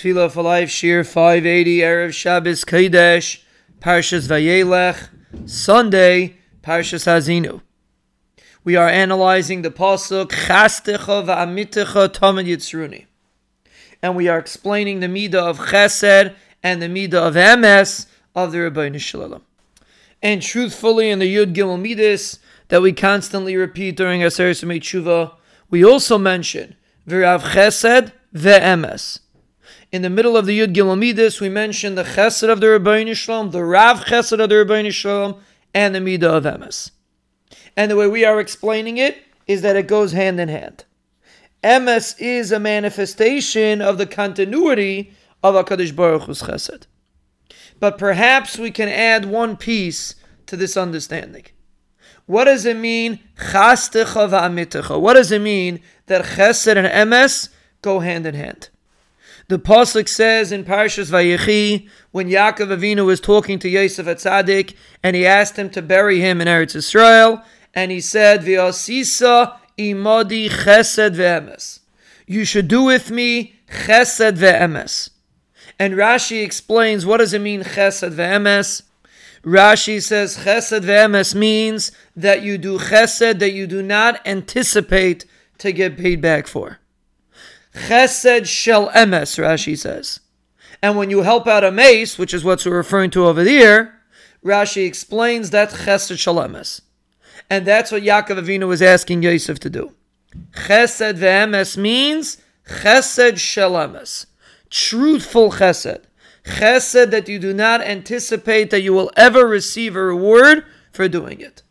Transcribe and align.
Tefillah 0.00 0.30
for 0.30 0.42
Life 0.42 0.70
Shiur 0.70 1.06
580 1.06 1.78
Erev 1.80 2.14
Shabbos 2.14 2.64
Kodesh 2.64 3.42
Parshas 3.80 4.28
Vayelech 4.28 5.10
Sunday 5.46 6.38
Parshas 6.62 7.04
Haazinu. 7.04 7.60
We 8.64 8.76
are 8.76 8.88
analyzing 8.88 9.60
the 9.60 9.70
pasuk 9.70 10.28
Chastecha 10.28 11.26
va'amitecha 11.26 12.08
Tamid 12.08 12.46
Yitzruni, 12.46 13.04
and 14.00 14.16
we 14.16 14.26
are 14.26 14.38
explaining 14.38 15.00
the 15.00 15.06
midah 15.06 15.34
of 15.34 15.58
Chesed 15.58 16.34
and 16.62 16.80
the 16.80 16.86
midah 16.86 17.28
of 17.28 17.34
Emes 17.34 18.06
of 18.34 18.52
the 18.52 18.58
Ribbono 18.58 18.98
Shel 18.98 19.20
Olam. 19.20 19.42
And 20.22 20.40
truthfully, 20.40 21.10
in 21.10 21.18
the 21.18 21.36
Yud 21.36 21.54
Gimel 21.54 21.78
Midas 21.78 22.38
that 22.68 22.80
we 22.80 22.94
constantly 22.94 23.54
repeat 23.54 23.96
during 23.96 24.22
our 24.22 24.30
Aseret 24.30 24.80
Tshuva, 24.80 25.34
we 25.68 25.84
also 25.84 26.16
mention 26.16 26.76
V'Rav 27.06 27.40
Chesed 27.52 28.12
ve'emes. 28.34 29.18
In 29.92 30.02
the 30.02 30.10
middle 30.10 30.36
of 30.36 30.46
the 30.46 30.56
Yud 30.56 30.72
Gimel 30.72 30.96
Midas, 30.96 31.40
we 31.40 31.48
mention 31.48 31.96
the 31.96 32.04
Chesed 32.04 32.48
of 32.48 32.60
the 32.60 32.68
Ribbono 32.68 33.12
Shel 33.16 33.42
Olam, 33.42 33.50
the 33.50 33.64
Rav 33.64 34.04
Chesed 34.04 34.38
of 34.38 34.48
the 34.48 34.54
Ribbono 34.54 34.92
Shel 34.92 35.32
Olam, 35.32 35.40
and 35.74 35.96
the 35.96 35.98
Midah 35.98 36.36
of 36.36 36.44
Emes. 36.44 36.92
And 37.76 37.90
the 37.90 37.96
way 37.96 38.06
we 38.06 38.24
are 38.24 38.38
explaining 38.38 38.98
it 38.98 39.18
is 39.48 39.62
that 39.62 39.74
it 39.74 39.88
goes 39.88 40.12
hand 40.12 40.38
in 40.38 40.48
hand. 40.48 40.84
Emes 41.64 42.14
is 42.20 42.52
a 42.52 42.60
manifestation 42.60 43.82
of 43.82 43.98
the 43.98 44.06
continuity 44.06 45.12
of 45.42 45.56
HaKadosh 45.56 45.96
Baruch 45.96 46.22
Hu's 46.22 46.42
Chesed. 46.42 46.86
But 47.80 47.98
perhaps 47.98 48.58
we 48.58 48.70
can 48.70 48.88
add 48.88 49.24
one 49.24 49.56
piece 49.56 50.14
to 50.46 50.56
this 50.56 50.76
understanding. 50.76 51.46
What 52.26 52.44
does 52.44 52.64
it 52.64 52.76
mean? 52.76 53.18
What 53.52 55.14
does 55.14 55.32
it 55.32 55.40
mean 55.40 55.80
that 56.06 56.24
Chesed 56.24 56.76
and 56.76 56.86
Emes 56.86 57.48
go 57.82 57.98
hand 57.98 58.26
in 58.26 58.34
hand. 58.34 58.68
The 59.50 59.58
pasuk 59.58 60.08
says 60.08 60.52
in 60.52 60.64
Parshas 60.64 61.10
Vayechi 61.10 61.88
when 62.12 62.28
Yaakov 62.28 62.68
Avinu 62.68 63.04
was 63.04 63.18
talking 63.18 63.58
to 63.58 63.68
Yosef 63.68 64.06
HaTzaddik 64.06 64.76
and 65.02 65.16
he 65.16 65.26
asked 65.26 65.58
him 65.58 65.70
to 65.70 65.82
bury 65.82 66.20
him 66.20 66.40
in 66.40 66.46
Eretz 66.46 66.76
Israel, 66.76 67.42
and 67.74 67.90
he 67.90 68.00
said, 68.00 68.42
"V'asisa 68.42 69.58
imadi 69.76 70.48
chesed 70.48 71.16
ve'emes." 71.16 71.80
You 72.28 72.44
should 72.44 72.68
do 72.68 72.84
with 72.84 73.10
me 73.10 73.56
chesed 73.68 74.36
ve'emes. 74.36 75.10
And 75.80 75.94
Rashi 75.94 76.44
explains 76.44 77.04
what 77.04 77.16
does 77.16 77.34
it 77.34 77.40
mean 77.40 77.64
chesed 77.64 78.14
ve'emes. 78.14 78.82
Rashi 79.44 80.00
says 80.00 80.44
chesed 80.44 80.82
ve'emes 80.82 81.34
means 81.34 81.90
that 82.14 82.42
you 82.42 82.56
do 82.56 82.78
chesed 82.78 83.40
that 83.40 83.52
you 83.52 83.66
do 83.66 83.82
not 83.82 84.24
anticipate 84.24 85.24
to 85.58 85.72
get 85.72 85.98
paid 85.98 86.20
back 86.20 86.46
for. 86.46 86.78
Chesed 87.74 88.46
shel 88.46 88.88
emes, 88.90 89.38
Rashi 89.38 89.78
says. 89.78 90.20
And 90.82 90.96
when 90.96 91.10
you 91.10 91.22
help 91.22 91.46
out 91.46 91.64
a 91.64 91.70
meis, 91.70 92.18
which 92.18 92.34
is 92.34 92.44
what 92.44 92.64
we're 92.64 92.76
referring 92.76 93.10
to 93.10 93.26
over 93.26 93.44
there, 93.44 94.00
Rashi 94.44 94.86
explains 94.86 95.50
that 95.50 95.70
chesed 95.70 96.18
shel 96.18 96.36
emes. 96.36 96.80
And 97.48 97.66
that's 97.66 97.92
what 97.92 98.02
Yaakov 98.02 98.40
Avinu 98.40 98.68
was 98.68 98.80
asking 98.80 99.22
Yosef 99.22 99.58
to 99.60 99.70
do. 99.70 99.92
Chesed 100.52 101.18
ve'emes 101.18 101.76
means 101.76 102.38
chesed 102.66 103.38
shel 103.38 103.72
emes. 103.72 104.26
Truthful 104.70 105.52
chesed. 105.52 106.04
Chesed 106.44 107.10
that 107.10 107.28
you 107.28 107.38
do 107.38 107.52
not 107.52 107.82
anticipate 107.82 108.70
that 108.70 108.82
you 108.82 108.92
will 108.92 109.10
ever 109.16 109.46
receive 109.46 109.94
a 109.94 110.02
reward 110.02 110.64
for 110.92 111.08
doing 111.08 111.40
it. 111.40 111.62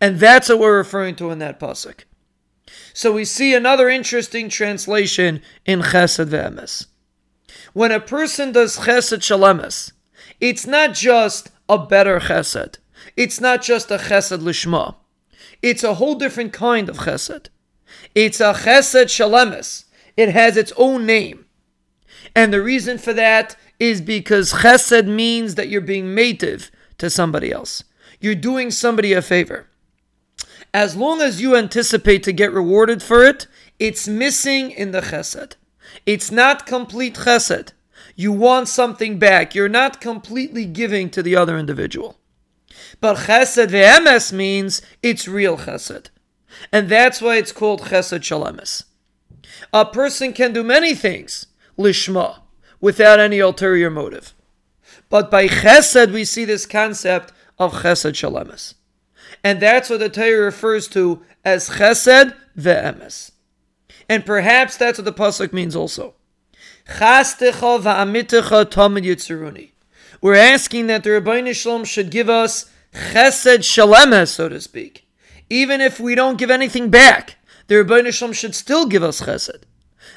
And 0.00 0.18
that's 0.18 0.48
what 0.48 0.58
we're 0.58 0.78
referring 0.78 1.16
to 1.16 1.30
in 1.30 1.38
that 1.40 1.60
pasuk. 1.60 2.04
So 2.94 3.12
we 3.12 3.24
see 3.24 3.54
another 3.54 3.88
interesting 3.88 4.48
translation 4.48 5.42
in 5.64 5.80
Chesed 5.80 6.28
ve'emes. 6.28 6.86
When 7.72 7.90
a 7.90 8.00
person 8.00 8.52
does 8.52 8.78
Chesed 8.78 9.22
shel 9.22 9.40
emes, 9.40 9.92
it's 10.40 10.66
not 10.66 10.94
just 10.94 11.50
a 11.68 11.78
better 11.78 12.20
Chesed. 12.20 12.76
It's 13.16 13.40
not 13.40 13.62
just 13.62 13.90
a 13.90 13.96
Chesed 13.96 14.40
lishma. 14.40 14.96
It's 15.62 15.82
a 15.82 15.94
whole 15.94 16.16
different 16.16 16.52
kind 16.52 16.88
of 16.88 16.98
Chesed. 16.98 17.48
It's 18.14 18.40
a 18.40 18.52
Chesed 18.52 19.08
shel 19.08 19.30
emes. 19.30 19.84
It 20.16 20.28
has 20.30 20.56
its 20.56 20.72
own 20.76 21.06
name. 21.06 21.46
And 22.36 22.52
the 22.52 22.62
reason 22.62 22.98
for 22.98 23.12
that 23.14 23.56
is 23.78 24.00
because 24.00 24.52
Chesed 24.52 25.06
means 25.06 25.54
that 25.54 25.68
you're 25.68 25.80
being 25.80 26.14
native 26.14 26.70
to 26.98 27.08
somebody 27.08 27.50
else. 27.50 27.84
You're 28.20 28.34
doing 28.34 28.70
somebody 28.70 29.12
a 29.14 29.22
favor 29.22 29.66
as 30.74 30.96
long 30.96 31.20
as 31.20 31.40
you 31.40 31.54
anticipate 31.56 32.22
to 32.22 32.32
get 32.32 32.52
rewarded 32.52 33.02
for 33.02 33.24
it, 33.24 33.46
it's 33.78 34.08
missing 34.08 34.70
in 34.70 34.92
the 34.92 35.00
chesed. 35.00 35.54
It's 36.06 36.30
not 36.30 36.66
complete 36.66 37.14
chesed. 37.14 37.72
You 38.16 38.32
want 38.32 38.68
something 38.68 39.18
back. 39.18 39.54
You're 39.54 39.68
not 39.68 40.00
completely 40.00 40.64
giving 40.64 41.10
to 41.10 41.22
the 41.22 41.36
other 41.36 41.58
individual. 41.58 42.18
But 43.00 43.16
chesed 43.18 43.68
ve'emes 43.68 44.32
means 44.32 44.82
it's 45.02 45.28
real 45.28 45.58
chesed. 45.58 46.08
And 46.72 46.88
that's 46.88 47.20
why 47.20 47.36
it's 47.36 47.52
called 47.52 47.82
chesed 47.82 48.22
shel 48.22 48.44
emes. 48.44 48.84
A 49.72 49.84
person 49.84 50.32
can 50.32 50.52
do 50.52 50.62
many 50.62 50.94
things, 50.94 51.46
lishma, 51.78 52.40
without 52.80 53.20
any 53.20 53.38
ulterior 53.38 53.90
motive. 53.90 54.34
But 55.08 55.30
by 55.30 55.48
chesed, 55.48 56.12
we 56.12 56.24
see 56.24 56.44
this 56.44 56.66
concept 56.66 57.32
of 57.58 57.74
chesed 57.74 58.14
shel 58.14 58.32
emes. 58.32 58.74
And 59.44 59.60
that's 59.60 59.90
what 59.90 60.00
the 60.00 60.08
Torah 60.08 60.44
refers 60.44 60.88
to 60.88 61.22
as 61.44 61.68
chesed 61.70 62.34
ve'emes. 62.56 63.32
And 64.08 64.24
perhaps 64.24 64.76
that's 64.76 64.98
what 64.98 65.04
the 65.04 65.12
pasuk 65.12 65.52
means 65.52 65.76
also. 65.76 66.14
Va'amitecha. 66.86 67.60
We're 70.20 70.34
asking 70.34 70.86
that 70.86 71.04
the 71.04 71.10
Ribbono 71.10 71.54
Shel 71.54 71.78
Olam 71.80 71.86
should 71.86 72.10
give 72.10 72.28
us 72.28 72.70
chesed 72.92 73.64
shel 73.64 73.88
emes, 73.88 74.28
so 74.28 74.48
to 74.48 74.60
speak. 74.60 75.06
Even 75.50 75.80
if 75.80 75.98
we 75.98 76.14
don't 76.14 76.38
give 76.38 76.50
anything 76.50 76.90
back, 76.90 77.36
the 77.66 77.76
Ribbono 77.76 78.12
Shel 78.12 78.28
Olam 78.28 78.34
should 78.34 78.54
still 78.54 78.86
give 78.86 79.02
us 79.02 79.22
chesed. 79.22 79.62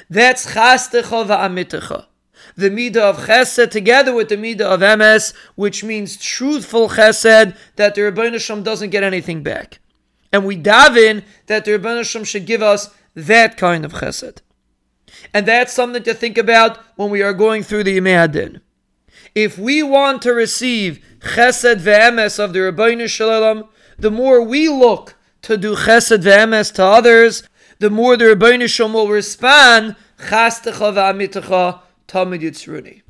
That's 0.08 0.54
chastecha 0.54 1.26
va'amitecha 1.26 2.06
the 2.56 2.70
midah 2.70 2.96
of 2.96 3.26
chesed 3.26 3.70
together 3.70 4.14
with 4.14 4.28
the 4.28 4.36
midah 4.36 4.62
of 4.62 4.80
emes, 4.80 5.34
which 5.54 5.84
means 5.84 6.16
truthful 6.16 6.88
chesed, 6.90 7.56
that 7.76 7.94
the 7.94 8.00
Rebbeinu 8.00 8.40
Shem 8.40 8.62
doesn't 8.62 8.90
get 8.90 9.02
anything 9.02 9.42
back. 9.42 9.78
And 10.32 10.44
we 10.44 10.56
daven 10.56 11.22
that 11.46 11.64
the 11.64 11.72
Rebbeinu 11.72 12.04
Shem 12.04 12.24
should 12.24 12.46
give 12.46 12.62
us 12.62 12.90
that 13.14 13.56
kind 13.56 13.84
of 13.84 13.92
chesed. 13.94 14.38
And 15.32 15.46
that's 15.46 15.72
something 15.72 16.02
to 16.02 16.14
think 16.14 16.38
about 16.38 16.78
when 16.96 17.10
we 17.10 17.22
are 17.22 17.32
going 17.32 17.62
through 17.62 17.84
the 17.84 17.98
Hadin. 17.98 18.60
If 19.34 19.58
we 19.58 19.82
want 19.82 20.22
to 20.22 20.32
receive 20.32 21.04
chesed 21.20 21.80
ve'emes 21.80 22.38
of 22.42 22.52
the 22.52 22.60
Ribbono 22.60 23.08
Shel 23.08 23.28
Olam, 23.28 23.68
the 23.98 24.10
more 24.10 24.42
we 24.42 24.68
look 24.68 25.14
to 25.42 25.56
do 25.56 25.76
chesed 25.76 26.22
ve'emes 26.22 26.72
to 26.74 26.84
others, 26.84 27.42
the 27.78 27.90
more 27.90 28.16
the 28.16 28.24
Ribbono 28.24 28.66
Shel 28.68 28.88
Olam 28.88 28.94
will 28.94 29.08
respond, 29.08 29.96
chastecha 30.18 30.92
ve'amitecha 30.94 31.80
Tamid 32.06 32.42
Yitzruni. 32.42 33.02